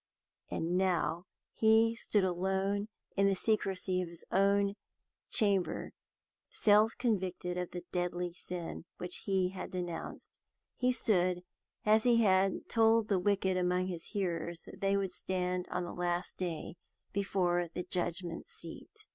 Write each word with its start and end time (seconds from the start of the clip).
And 0.49 0.77
now 0.79 1.27
he 1.53 1.93
stood 1.95 2.23
alone 2.23 2.87
in 3.15 3.27
the 3.27 3.35
secrecy 3.35 4.01
of 4.01 4.09
his 4.09 4.25
own 4.31 4.73
chamber 5.29 5.93
self 6.49 6.93
convicted 6.97 7.55
of 7.55 7.69
the 7.69 7.83
deadly 7.91 8.33
sin 8.33 8.85
which 8.97 9.17
he 9.25 9.49
had 9.49 9.69
denounced 9.69 10.39
he 10.75 10.91
stood, 10.91 11.43
as 11.85 12.01
he 12.01 12.17
had 12.17 12.67
told 12.67 13.09
the 13.09 13.19
wicked 13.19 13.57
among 13.57 13.85
his 13.85 14.05
hearers 14.05 14.61
that 14.61 14.81
they 14.81 14.97
would 14.97 15.11
stand 15.13 15.67
at 15.69 15.81
the 15.81 15.93
Last 15.93 16.35
Day, 16.35 16.77
before 17.13 17.67
the 17.71 17.83
Judgment 17.83 18.47
Seat. 18.47 19.05